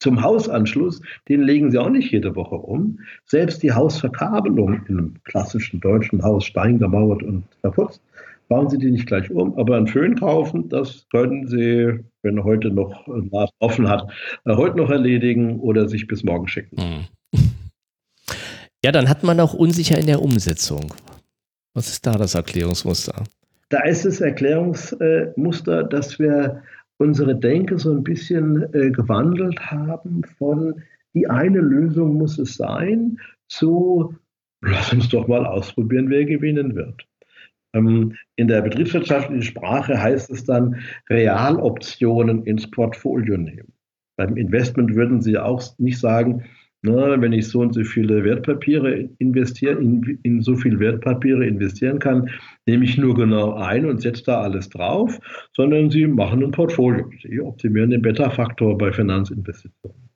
[0.00, 2.98] Zum Hausanschluss, den legen Sie auch nicht jede Woche um.
[3.24, 8.02] Selbst die Hausverkabelung in einem klassischen deutschen Haus, steingemauert und verputzt,
[8.48, 12.70] bauen Sie die nicht gleich um, aber einen Föhn kaufen, das können Sie, wenn heute
[12.70, 14.10] noch Maß offen hat,
[14.44, 16.76] äh, heute noch erledigen oder sich bis morgen schicken.
[16.76, 17.40] Mhm.
[18.84, 20.92] Ja, dann hat man auch unsicher in der Umsetzung.
[21.72, 23.24] Was ist da das Erklärungsmuster?
[23.70, 26.62] Da ist das Erklärungsmuster, dass wir
[26.98, 30.82] unsere Denke so ein bisschen äh, gewandelt haben von
[31.14, 34.14] die eine Lösung muss es sein zu
[34.64, 37.06] lass uns doch mal ausprobieren, wer gewinnen wird.
[37.74, 40.76] Ähm, in der betriebswirtschaftlichen Sprache heißt es dann
[41.10, 43.72] Realoptionen ins Portfolio nehmen.
[44.16, 46.44] Beim Investment würden Sie auch nicht sagen,
[46.86, 51.98] na, wenn ich so und so viele Wertpapiere investieren, in, in, so viele Wertpapiere investieren
[51.98, 52.28] kann,
[52.66, 55.18] nehme ich nur genau ein und setze da alles drauf,
[55.54, 57.10] sondern Sie machen ein Portfolio.
[57.22, 60.10] Sie optimieren den Beta-Faktor bei Finanzinvestitionen.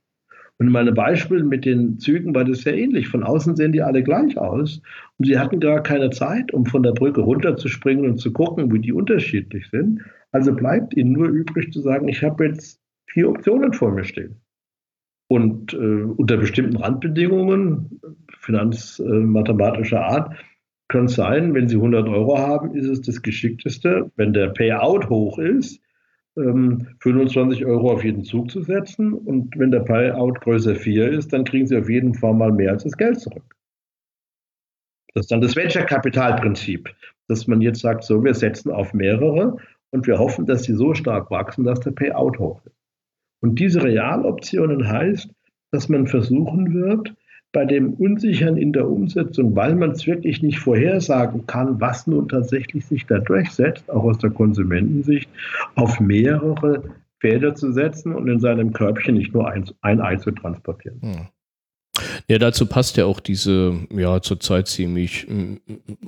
[0.58, 3.08] Und in meinem Beispiel mit den Zügen war das sehr ähnlich.
[3.08, 4.82] Von außen sehen die alle gleich aus.
[5.16, 8.80] Und sie hatten gar keine Zeit, um von der Brücke runterzuspringen und zu gucken, wie
[8.80, 10.02] die unterschiedlich sind.
[10.32, 14.40] Also bleibt ihnen nur übrig zu sagen, ich habe jetzt vier Optionen vor mir stehen.
[15.28, 18.00] Und äh, unter bestimmten Randbedingungen,
[18.40, 20.36] finanzmathematischer äh, Art,
[20.88, 25.08] kann es sein, wenn Sie 100 Euro haben, ist es das Geschickteste, wenn der Payout
[25.10, 25.82] hoch ist,
[26.38, 29.12] 25 ähm, Euro auf jeden Zug zu setzen.
[29.12, 32.72] Und wenn der Payout größer 4 ist, dann kriegen Sie auf jeden Fall mal mehr
[32.72, 33.56] als das Geld zurück.
[35.14, 36.94] Das ist dann das Venture-Kapital-Prinzip,
[37.28, 39.56] dass man jetzt sagt, so, wir setzen auf mehrere
[39.90, 42.76] und wir hoffen, dass sie so stark wachsen, dass der Payout hoch ist.
[43.40, 45.30] Und diese Realoptionen heißt,
[45.70, 47.14] dass man versuchen wird,
[47.52, 52.28] bei dem Unsichern in der Umsetzung, weil man es wirklich nicht vorhersagen kann, was nun
[52.28, 55.28] tatsächlich sich da durchsetzt, auch aus der Konsumentensicht,
[55.74, 56.82] auf mehrere
[57.20, 61.00] Felder zu setzen und in seinem Körbchen nicht nur ein, ein Ei zu transportieren.
[61.00, 61.28] Hm.
[62.28, 65.58] Ja, dazu passt ja auch diese ja zurzeit ziemlich äh,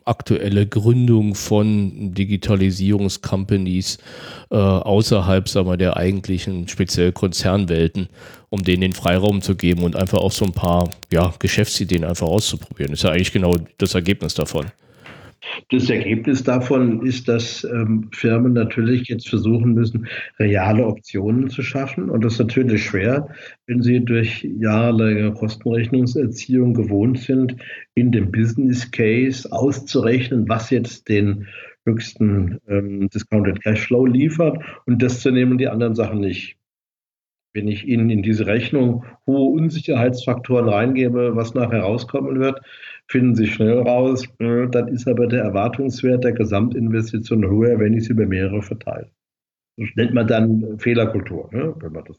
[0.05, 3.98] aktuelle Gründung von Digitalisierungscompanies
[4.50, 8.09] äh, außerhalb, sagen wir, der eigentlichen speziell Konzernwelten,
[8.50, 12.26] um denen den Freiraum zu geben und einfach auch so ein paar ja, Geschäftsideen einfach
[12.26, 12.92] auszuprobieren.
[12.92, 14.66] Ist ja eigentlich genau das Ergebnis davon.
[15.70, 20.06] Das Ergebnis davon ist, dass ähm, Firmen natürlich jetzt versuchen müssen,
[20.38, 22.10] reale Optionen zu schaffen.
[22.10, 23.28] Und das ist natürlich schwer,
[23.66, 27.56] wenn sie durch jahrelange Kostenrechnungserziehung gewohnt sind,
[27.94, 31.46] in dem Business Case auszurechnen, was jetzt den
[31.86, 36.60] höchsten ähm, Discounted Cashflow liefert und das zu nehmen, die anderen Sachen nicht.
[37.52, 42.60] Wenn ich Ihnen in diese Rechnung hohe Unsicherheitsfaktoren reingebe, was nachher rauskommen wird,
[43.08, 48.04] finden Sie schnell raus, äh, dann ist aber der Erwartungswert der Gesamtinvestition höher, wenn ich
[48.04, 49.10] sie über mehrere verteile.
[49.76, 52.18] Das nennt man dann Fehlerkultur, ne, wenn man das.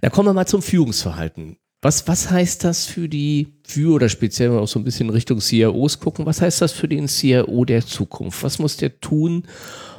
[0.00, 1.56] Da kommen wir mal zum Führungsverhalten.
[1.82, 6.00] Was, was heißt das für die, für oder speziell auch so ein bisschen Richtung CIOs
[6.00, 8.42] gucken, was heißt das für den CIO der Zukunft?
[8.42, 9.44] Was muss der tun,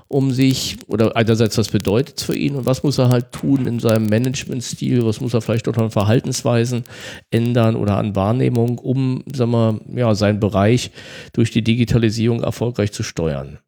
[0.09, 3.67] um sich, oder einerseits, was bedeutet es für ihn und was muss er halt tun
[3.67, 6.83] in seinem Managementstil, was muss er vielleicht auch an Verhaltensweisen
[7.29, 10.91] ändern oder an Wahrnehmung, um, sagen wir, ja, seinen Bereich
[11.33, 13.59] durch die Digitalisierung erfolgreich zu steuern?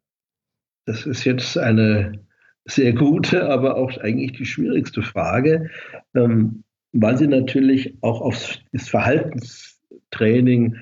[0.84, 2.18] Das ist jetzt eine
[2.64, 5.70] sehr gute, aber auch eigentlich die schwierigste Frage,
[6.14, 10.76] ähm, weil sie natürlich auch auf das Verhaltenstraining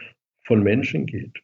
[0.46, 1.38] von Menschen geht.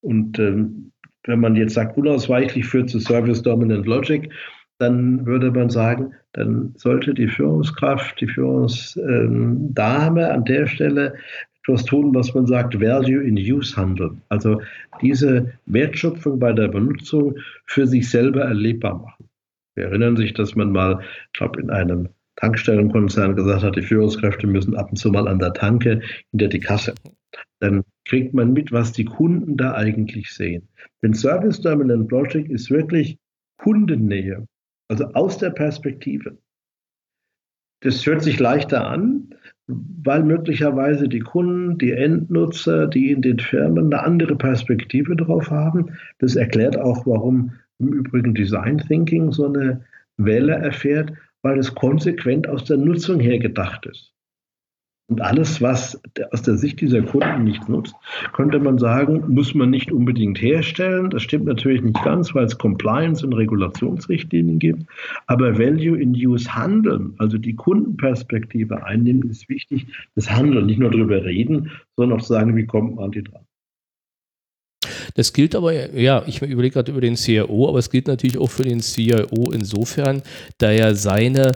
[0.00, 0.92] Und ähm,
[1.28, 4.30] wenn man jetzt sagt, unausweichlich führt zu Service Dominant Logic,
[4.78, 11.14] dann würde man sagen, dann sollte die Führungskraft, die Führungsdame an der Stelle
[11.62, 14.22] etwas tun, was man sagt, Value in Use handeln.
[14.30, 14.62] Also
[15.02, 17.36] diese Wertschöpfung bei der Benutzung
[17.66, 19.28] für sich selber erlebbar machen.
[19.74, 24.46] Wir erinnern sich, dass man mal, ich glaube, in einem Tankstellenkonzern gesagt hat, die Führungskräfte
[24.46, 26.94] müssen ab und zu mal an der Tanke hinter die Kasse.
[27.60, 30.68] Dann kriegt man mit, was die Kunden da eigentlich sehen.
[31.02, 33.18] Denn Service Dominant Logic ist wirklich
[33.58, 34.46] Kundennähe,
[34.88, 36.38] also aus der Perspektive.
[37.80, 39.34] Das hört sich leichter an,
[39.66, 45.96] weil möglicherweise die Kunden, die Endnutzer, die in den Firmen eine andere Perspektive drauf haben.
[46.18, 49.84] Das erklärt auch, warum im Übrigen Design Thinking so eine
[50.16, 51.12] Welle erfährt,
[51.42, 54.12] weil es konsequent aus der Nutzung her gedacht ist.
[55.08, 55.98] Und alles, was
[56.32, 57.94] aus der Sicht dieser Kunden nicht nutzt,
[58.34, 61.08] könnte man sagen, muss man nicht unbedingt herstellen.
[61.08, 64.84] Das stimmt natürlich nicht ganz, weil es Compliance und Regulationsrichtlinien gibt.
[65.26, 69.86] Aber Value in Use handeln, also die Kundenperspektive einnehmen, ist wichtig.
[70.14, 73.48] Das Handeln, nicht nur darüber reden, sondern auch sagen, wie kommt man an die dran.
[75.14, 78.50] Das gilt aber, ja, ich überlege gerade über den CIO, aber es gilt natürlich auch
[78.50, 80.22] für den CIO insofern,
[80.58, 81.52] da er seine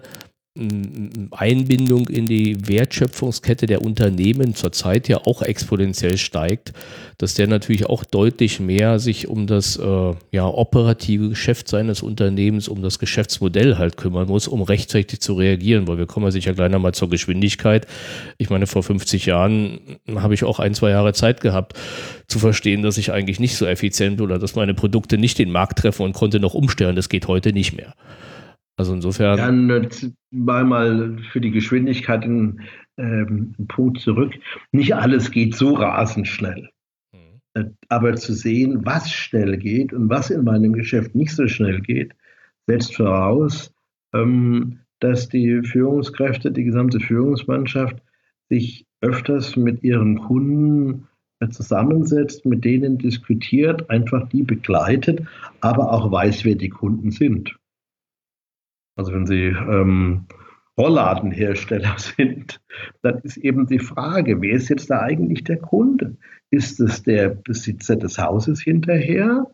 [0.55, 6.75] Einbindung in die Wertschöpfungskette der Unternehmen zurzeit ja auch exponentiell steigt,
[7.17, 12.69] dass der natürlich auch deutlich mehr sich um das äh, ja, operative Geschäft seines Unternehmens,
[12.69, 16.53] um das Geschäftsmodell halt kümmern muss, um rechtzeitig zu reagieren, weil wir kommen ja sicher
[16.53, 17.87] gleich nochmal zur Geschwindigkeit.
[18.37, 19.81] Ich meine, vor 50 Jahren
[20.15, 21.79] habe ich auch ein, zwei Jahre Zeit gehabt
[22.29, 25.79] zu verstehen, dass ich eigentlich nicht so effizient oder dass meine Produkte nicht den Markt
[25.79, 26.95] treffen und konnte noch umstellen.
[26.95, 27.95] Das geht heute nicht mehr.
[28.77, 29.37] Also insofern.
[29.37, 32.61] Dann mal, mal für die Geschwindigkeit einen,
[32.97, 34.35] ähm, einen Punkt zurück.
[34.73, 36.71] Nicht alles geht so rasend schnell.
[37.13, 37.41] Mhm.
[37.55, 41.81] Äh, aber zu sehen, was schnell geht und was in meinem Geschäft nicht so schnell
[41.81, 42.13] geht,
[42.67, 43.75] setzt voraus,
[44.15, 47.97] ähm, dass die Führungskräfte, die gesamte Führungsmannschaft
[48.49, 51.09] sich öfters mit ihren Kunden
[51.41, 55.23] äh, zusammensetzt, mit denen diskutiert, einfach die begleitet,
[55.61, 57.57] aber auch weiß, wer die Kunden sind.
[59.03, 60.27] Also wenn Sie ähm,
[60.79, 62.61] Rollladenhersteller sind,
[63.03, 66.17] dann ist eben die Frage, wer ist jetzt da eigentlich der Kunde?
[66.51, 69.49] Ist es der Besitzer des Hauses hinterher?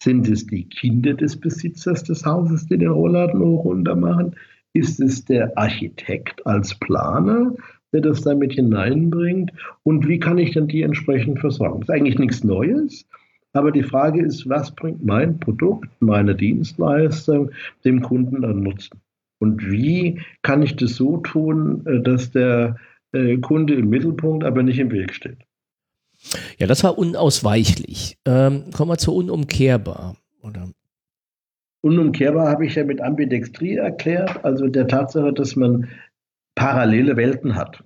[0.00, 4.36] Sind es die Kinder des Besitzers des Hauses, die den Rollladen hoch runter machen?
[4.72, 7.56] Ist es der Architekt als Planer,
[7.92, 9.50] der das damit hineinbringt?
[9.82, 11.80] Und wie kann ich dann die entsprechend versorgen?
[11.80, 13.04] Das ist eigentlich nichts Neues.
[13.52, 17.50] Aber die Frage ist, was bringt mein Produkt, meine Dienstleistung
[17.84, 19.00] dem Kunden an Nutzen?
[19.38, 22.76] Und wie kann ich das so tun, äh, dass der
[23.12, 25.38] äh, Kunde im Mittelpunkt, aber nicht im Weg steht?
[26.58, 28.16] Ja, das war unausweichlich.
[28.24, 30.16] Ähm, kommen wir zu unumkehrbar.
[30.42, 30.68] Oder?
[31.82, 35.88] Unumkehrbar habe ich ja mit Ambidextrie erklärt, also der Tatsache, dass man
[36.54, 37.82] parallele Welten hat.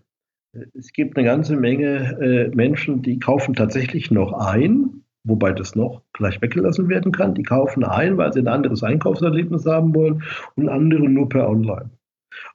[0.74, 6.02] Es gibt eine ganze Menge äh, Menschen, die kaufen tatsächlich noch ein, wobei das noch
[6.12, 7.34] gleich weggelassen werden kann.
[7.34, 10.22] Die kaufen ein, weil sie ein anderes Einkaufserlebnis haben wollen
[10.54, 11.90] und andere nur per Online.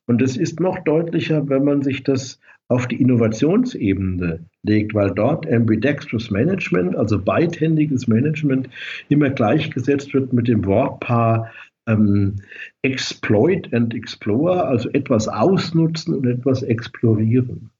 [0.07, 5.51] Und das ist noch deutlicher, wenn man sich das auf die Innovationsebene legt, weil dort
[5.51, 8.69] ambidextrous Management, also beidhändiges Management,
[9.09, 11.51] immer gleichgesetzt wird mit dem Wortpaar
[11.87, 12.37] ähm,
[12.81, 17.71] Exploit and Explore, also etwas ausnutzen und etwas explorieren.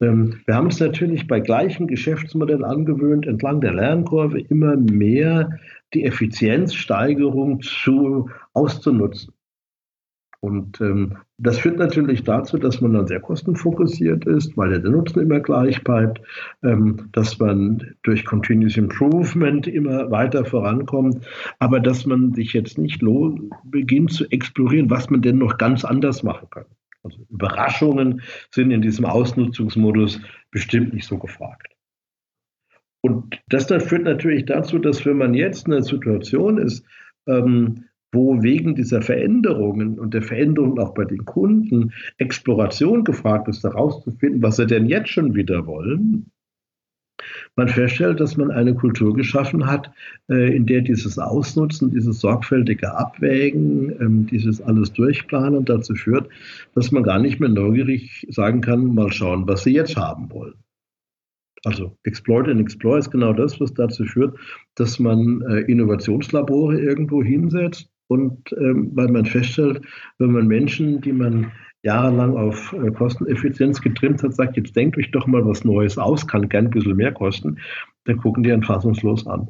[0.00, 5.58] Ähm, wir haben uns natürlich bei gleichem Geschäftsmodell angewöhnt, entlang der Lernkurve immer mehr
[5.94, 9.34] die Effizienzsteigerung zu, auszunutzen.
[10.42, 15.20] Und ähm, das führt natürlich dazu, dass man dann sehr kostenfokussiert ist, weil der Nutzen
[15.20, 16.22] immer gleich bleibt,
[16.62, 21.26] ähm, dass man durch Continuous Improvement immer weiter vorankommt,
[21.58, 23.02] aber dass man sich jetzt nicht
[23.64, 26.64] beginnt zu explorieren, was man denn noch ganz anders machen kann.
[27.02, 31.74] Also Überraschungen sind in diesem Ausnutzungsmodus bestimmt nicht so gefragt.
[33.02, 36.84] Und das führt natürlich dazu, dass wenn man jetzt in einer Situation ist,
[37.26, 43.62] ähm, wo wegen dieser Veränderungen und der Veränderung auch bei den Kunden Exploration gefragt ist,
[43.62, 46.30] herauszufinden, was sie denn jetzt schon wieder wollen,
[47.56, 49.90] man feststellt, dass man eine Kultur geschaffen hat,
[50.28, 56.28] äh, in der dieses Ausnutzen, dieses sorgfältige Abwägen, ähm, dieses alles Durchplanen dazu führt,
[56.74, 60.54] dass man gar nicht mehr neugierig sagen kann, mal schauen, was sie jetzt haben wollen.
[61.64, 64.38] Also Exploit and Explore ist genau das, was dazu führt,
[64.76, 69.82] dass man äh, Innovationslabore irgendwo hinsetzt, und ähm, weil man feststellt,
[70.18, 71.52] wenn man Menschen, die man
[71.82, 76.26] jahrelang auf äh, Kosteneffizienz getrimmt hat, sagt, jetzt denkt euch doch mal was Neues aus,
[76.26, 77.58] kann gern ein bisschen mehr kosten,
[78.04, 79.48] dann gucken die einen fassungslos an.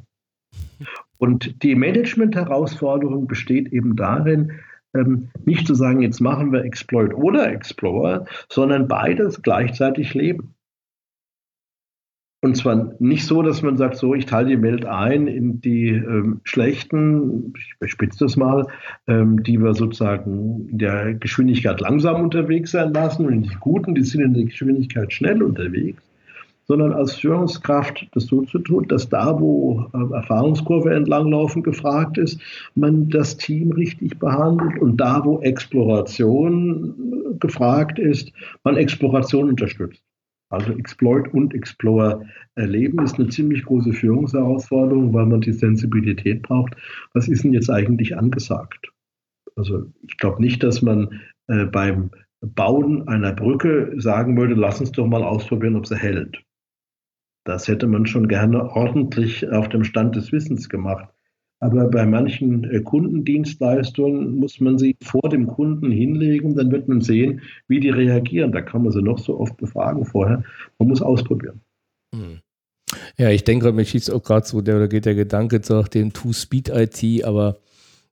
[1.18, 4.52] Und die Management-Herausforderung besteht eben darin,
[4.94, 10.54] ähm, nicht zu sagen, jetzt machen wir Exploit oder Explorer, sondern beides gleichzeitig leben.
[12.42, 15.88] Und zwar nicht so, dass man sagt, so, ich teile die Welt ein in die
[15.88, 18.66] ähm, schlechten, ich überspitze das mal,
[19.06, 23.94] ähm, die wir sozusagen in der Geschwindigkeit langsam unterwegs sein lassen und in die guten,
[23.94, 26.02] die sind in der Geschwindigkeit schnell unterwegs,
[26.66, 32.40] sondern als Führungskraft das so zu tun, dass da, wo äh, Erfahrungskurve entlanglaufen gefragt ist,
[32.74, 38.32] man das Team richtig behandelt und da, wo Exploration gefragt ist,
[38.64, 40.00] man Exploration unterstützt.
[40.50, 46.74] Also Exploit und Explorer erleben ist eine ziemlich große Führungsherausforderung, weil man die Sensibilität braucht.
[47.14, 48.92] Was ist denn jetzt eigentlich angesagt?
[49.56, 52.10] Also ich glaube nicht, dass man äh, beim
[52.40, 56.42] Bauen einer Brücke sagen würde, lass uns doch mal ausprobieren, ob sie hält.
[57.44, 61.08] Das hätte man schon gerne ordentlich auf dem Stand des Wissens gemacht.
[61.62, 67.02] Aber bei manchen äh, Kundendienstleistungen muss man sie vor dem Kunden hinlegen, dann wird man
[67.02, 68.50] sehen, wie die reagieren.
[68.50, 70.42] Da kann man sie noch so oft befragen vorher.
[70.78, 71.60] Man muss ausprobieren.
[72.14, 72.40] Hm.
[73.18, 77.24] Ja, ich denke, mir schießt auch gerade so, da geht der Gedanke nach dem Two-Speed-IT,
[77.24, 77.58] aber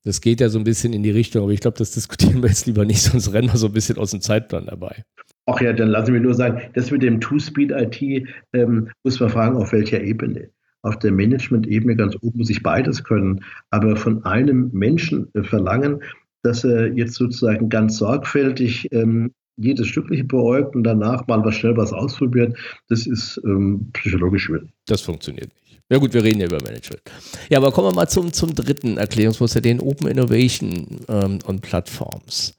[0.05, 1.45] das geht ja so ein bisschen in die Richtung.
[1.45, 3.97] Aber ich glaube, das diskutieren wir jetzt lieber nicht, sonst rennen wir so ein bisschen
[3.97, 5.05] aus dem Zeitplan dabei.
[5.47, 9.57] Ach ja, dann lassen wir nur sagen, das mit dem Two-Speed-IT ähm, muss man fragen,
[9.57, 10.51] auf welcher Ebene
[10.83, 13.45] auf der Management-Ebene ganz oben muss ich beides können.
[13.71, 16.03] Aber von einem Menschen äh, verlangen,
[16.43, 21.77] dass er jetzt sozusagen ganz sorgfältig ähm, jedes Stückliche beäugt und danach mal was schnell
[21.77, 22.57] was ausprobiert,
[22.89, 24.71] das ist ähm, psychologisch schwierig.
[24.87, 25.83] Das funktioniert nicht.
[25.91, 27.03] Ja gut, wir reden ja über Management.
[27.49, 32.55] Ja, aber kommen wir mal zum, zum dritten Erklärungsmuster, den Open Innovation ähm, und Plattforms.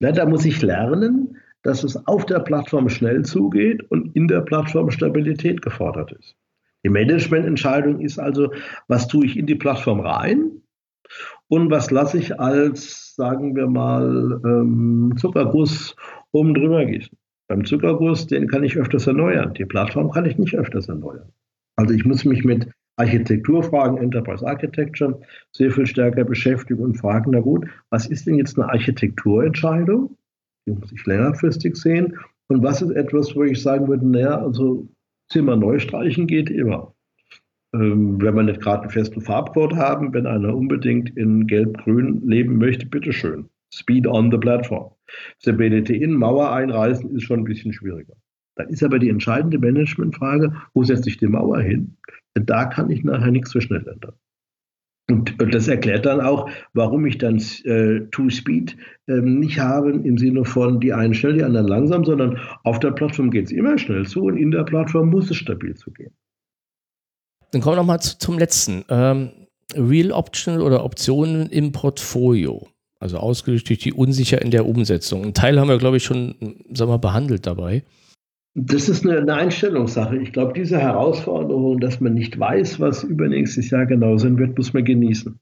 [0.00, 4.42] Na, da muss ich lernen, dass es auf der Plattform schnell zugeht und in der
[4.42, 6.36] Plattform Stabilität gefordert ist.
[6.86, 8.52] Die Managemententscheidung ist also,
[8.86, 10.62] was tue ich in die Plattform rein
[11.48, 15.96] und was lasse ich als, sagen wir mal, ähm, Zuckerguss
[16.30, 17.18] oben drüber gießen.
[17.48, 19.52] Beim Zuckerguss, den kann ich öfters erneuern.
[19.54, 21.32] Die Plattform kann ich nicht öfters erneuern.
[21.74, 25.20] Also ich muss mich mit Architekturfragen, Enterprise Architecture,
[25.50, 30.16] sehr viel stärker beschäftigen und fragen, na gut, was ist denn jetzt eine Architekturentscheidung?
[30.68, 32.16] Die muss ich längerfristig sehen.
[32.46, 34.86] Und was ist etwas, wo ich sagen würde, naja, also
[35.28, 36.94] Zimmer neu streichen geht immer.
[37.74, 42.58] Ähm, wenn wir nicht gerade einen festen Farbcode haben, wenn einer unbedingt in Gelb-Grün leben
[42.58, 43.48] möchte, bitteschön.
[43.74, 44.92] Speed on the platform.
[45.40, 48.14] Stability in, Mauer einreißen ist schon ein bisschen schwieriger.
[48.54, 51.96] Dann ist aber die entscheidende Managementfrage, wo setze ich die Mauer hin?
[52.34, 54.14] Denn da kann ich nachher nichts so schnell ändern.
[55.08, 60.44] Und, das erklärt dann auch, warum ich dann äh, Two-Speed äh, nicht habe im Sinne
[60.44, 64.04] von die einen schnell, die anderen langsam, sondern auf der Plattform geht es immer schnell
[64.06, 66.12] zu und in der Plattform muss es stabil zugehen.
[67.52, 68.84] Dann kommen wir nochmal zu, zum letzten.
[68.88, 69.30] Ähm,
[69.74, 72.68] Real Optional oder Optionen im Portfolio.
[72.98, 75.24] Also ausgelöst durch die Unsicher in der Umsetzung.
[75.24, 76.34] Ein Teil haben wir, glaube ich, schon
[76.72, 77.84] sagen wir, behandelt dabei.
[78.58, 80.16] Das ist eine, Einstellungssache.
[80.16, 84.72] Ich glaube, diese Herausforderung, dass man nicht weiß, was übernächstes Jahr genau sein wird, muss
[84.72, 85.38] man genießen.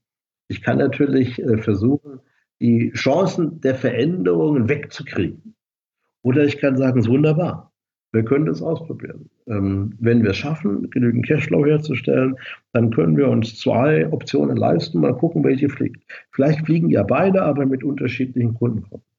[0.48, 2.18] Ich kann natürlich äh, versuchen,
[2.60, 5.54] die Chancen der Veränderungen wegzukriegen.
[6.22, 7.72] Oder ich kann sagen, es ist wunderbar.
[8.10, 9.30] Wir können das ausprobieren.
[9.46, 12.34] Ähm, wenn wir es schaffen, genügend Cashflow herzustellen,
[12.72, 16.02] dann können wir uns zwei Optionen leisten, mal gucken, welche fliegt.
[16.32, 19.13] Vielleicht fliegen ja beide, aber mit unterschiedlichen Kundenkonten.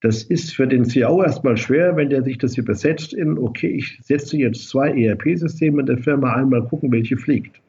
[0.00, 3.98] Das ist für den CIO erstmal schwer, wenn der sich das übersetzt in, okay, ich
[4.02, 7.60] setze jetzt zwei ERP-Systeme in der Firma ein, mal gucken, welche fliegt.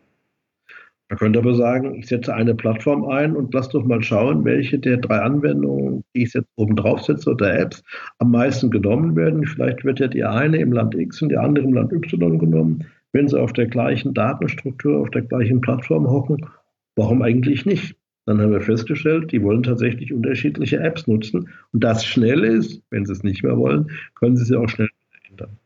[1.10, 4.80] Man könnte aber sagen, ich setze eine Plattform ein und lass doch mal schauen, welche
[4.80, 7.84] der drei Anwendungen, die ich jetzt oben drauf setze oder Apps,
[8.18, 9.46] am meisten genommen werden.
[9.46, 12.86] Vielleicht wird ja die eine im Land X und die andere im Land Y genommen,
[13.12, 16.48] wenn sie auf der gleichen Datenstruktur, auf der gleichen Plattform hocken.
[16.96, 17.96] Warum eigentlich nicht?
[18.26, 21.50] Dann haben wir festgestellt, die wollen tatsächlich unterschiedliche Apps nutzen.
[21.72, 24.90] Und das schnell ist, wenn sie es nicht mehr wollen, können sie sie auch schnell
[25.30, 25.58] ändern.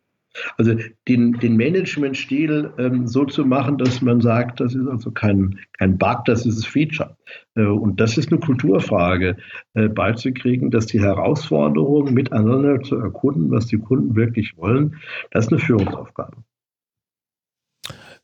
[0.58, 0.76] Also
[1.08, 5.98] den, den Management-Stil ähm, so zu machen, dass man sagt, das ist also kein, kein
[5.98, 7.18] Bug, das ist ein Feature.
[7.56, 9.38] Äh, und das ist eine Kulturfrage,
[9.74, 14.96] äh, beizukriegen, dass die Herausforderungen miteinander zu erkunden, was die Kunden wirklich wollen,
[15.32, 16.38] das ist eine Führungsaufgabe.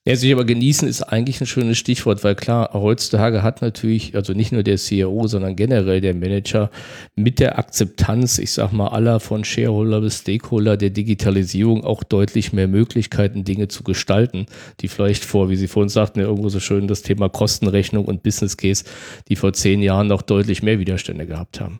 [0.05, 4.33] Ja, sich aber genießen ist eigentlich ein schönes Stichwort, weil klar, heutzutage hat natürlich, also
[4.33, 6.71] nicht nur der CEO, sondern generell der Manager
[7.15, 12.51] mit der Akzeptanz, ich sag mal, aller von Shareholder bis Stakeholder der Digitalisierung auch deutlich
[12.51, 14.45] mehr Möglichkeiten, Dinge zu gestalten,
[14.81, 18.23] die vielleicht vor, wie Sie vorhin sagten, ja irgendwo so schön das Thema Kostenrechnung und
[18.23, 18.83] Business Case,
[19.29, 21.79] die vor zehn Jahren noch deutlich mehr Widerstände gehabt haben.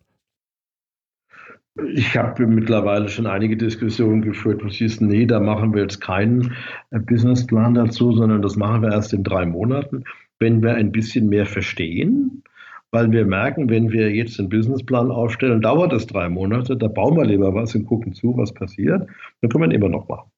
[1.76, 6.00] Ich habe mittlerweile schon einige Diskussionen geführt, wo es hieß, nee, da machen wir jetzt
[6.02, 6.56] keinen
[6.92, 10.04] äh, Businessplan dazu, sondern das machen wir erst in drei Monaten,
[10.38, 12.44] wenn wir ein bisschen mehr verstehen.
[12.92, 17.18] Weil wir merken, wenn wir jetzt einen Businessplan aufstellen, dauert das drei Monate, da bauen
[17.18, 19.08] wir lieber was und gucken zu, was passiert.
[19.42, 20.30] Dann können wir ihn immer noch machen.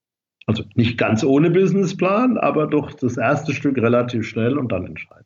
[0.45, 5.24] Also nicht ganz ohne Businessplan, aber doch das erste Stück relativ schnell und dann entscheiden.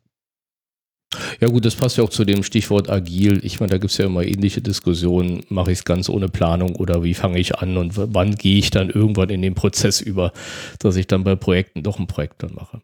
[1.40, 3.40] Ja gut, das passt ja auch zu dem Stichwort agil.
[3.44, 5.42] Ich meine, da gibt es ja immer ähnliche Diskussionen.
[5.48, 8.70] Mache ich es ganz ohne Planung oder wie fange ich an und wann gehe ich
[8.70, 10.32] dann irgendwann in den Prozess über,
[10.78, 12.80] dass ich dann bei Projekten doch ein Projekt dann mache.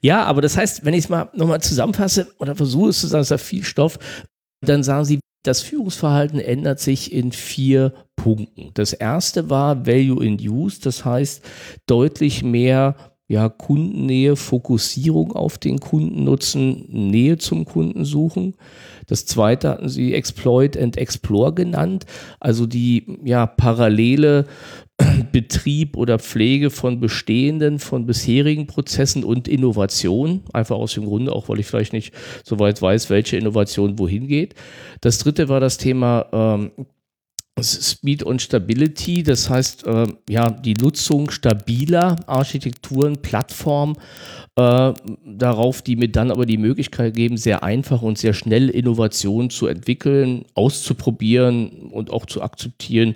[0.00, 3.22] Ja, aber das heißt, wenn ich es mal nochmal zusammenfasse oder versuche es zu sagen,
[3.22, 3.98] es ist viel Stoff,
[4.64, 8.70] dann sagen Sie, das Führungsverhalten ändert sich in vier Punkten.
[8.74, 11.44] Das erste war Value in Use, das heißt
[11.86, 12.96] deutlich mehr
[13.28, 18.54] ja, Kundennähe, Fokussierung auf den Kundennutzen, Nähe zum Kunden suchen.
[19.06, 22.06] Das zweite hatten sie Exploit and Explore genannt,
[22.40, 24.46] also die ja, parallele
[25.32, 30.40] Betrieb oder Pflege von bestehenden, von bisherigen Prozessen und Innovation.
[30.54, 32.14] Einfach aus dem Grunde, auch weil ich vielleicht nicht
[32.44, 34.54] so weit weiß, welche Innovation wohin geht.
[35.02, 36.70] Das dritte war das Thema ähm,
[37.62, 43.96] Speed und Stability, das heißt äh, ja die Nutzung stabiler Architekturen, Plattformen
[44.58, 44.92] äh,
[45.24, 49.68] darauf, die mir dann aber die Möglichkeit geben, sehr einfach und sehr schnell Innovationen zu
[49.68, 53.14] entwickeln, auszuprobieren und auch zu akzeptieren,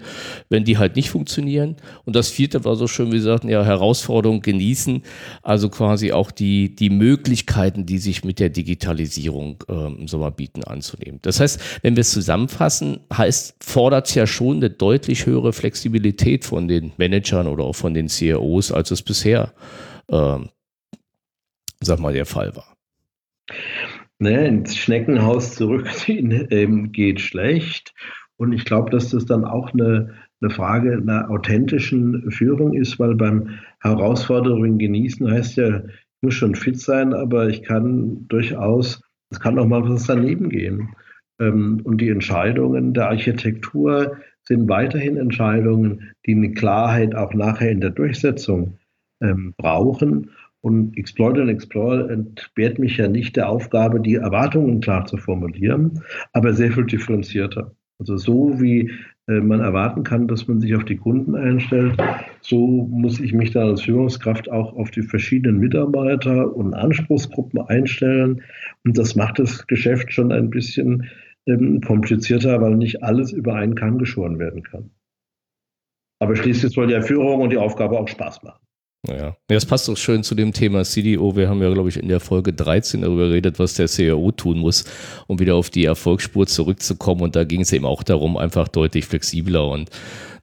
[0.49, 1.77] wenn die halt nicht funktionieren.
[2.05, 5.03] Und das vierte war so schön, wie gesagt, ja, Herausforderung genießen,
[5.43, 10.63] also quasi auch die, die Möglichkeiten, die sich mit der Digitalisierung äh, im Sommer bieten,
[10.63, 11.19] anzunehmen.
[11.23, 16.67] Das heißt, wenn wir es zusammenfassen, heißt, fordert ja schon eine deutlich höhere Flexibilität von
[16.67, 19.53] den Managern oder auch von den CEOs, als es bisher
[20.09, 20.39] äh,
[21.85, 22.77] sag mal, der Fall war.
[24.19, 27.93] Ne, ins Schneckenhaus zurückziehen ähm, geht schlecht.
[28.37, 33.15] Und ich glaube, dass das dann auch eine, eine Frage einer authentischen Führung ist, weil
[33.15, 39.41] beim Herausforderungen genießen heißt ja, ich muss schon fit sein, aber ich kann durchaus, es
[39.41, 40.95] kann auch mal was daneben gehen.
[41.43, 47.81] Ähm, und die Entscheidungen der Architektur sind weiterhin Entscheidungen, die eine Klarheit auch nachher in
[47.81, 48.79] der Durchsetzung
[49.21, 50.31] ähm, brauchen.
[50.61, 56.01] Und Exploit and Explore entbehrt mich ja nicht der Aufgabe, die Erwartungen klar zu formulieren,
[56.33, 57.75] aber sehr viel differenzierter.
[57.99, 58.91] Also so wie
[59.29, 61.97] äh, man erwarten kann, dass man sich auf die Kunden einstellt,
[62.41, 68.43] so muss ich mich dann als Führungskraft auch auf die verschiedenen Mitarbeiter und Anspruchsgruppen einstellen.
[68.85, 71.09] Und das macht das Geschäft schon ein bisschen
[71.47, 74.91] ähm, komplizierter, weil nicht alles über einen Kamm geschoren werden kann.
[76.21, 78.61] Aber schließlich soll ja Führung und die Aufgabe auch Spaß machen.
[79.09, 81.35] Ja, das passt doch schön zu dem Thema CDO.
[81.35, 84.59] Wir haben ja, glaube ich, in der Folge 13 darüber geredet, was der CEO tun
[84.59, 84.85] muss,
[85.27, 87.23] um wieder auf die Erfolgsspur zurückzukommen.
[87.23, 89.69] Und da ging es eben auch darum, einfach deutlich flexibler.
[89.69, 89.91] Und